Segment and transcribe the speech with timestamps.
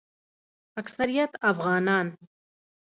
[0.79, 2.07] اکثریت افغانان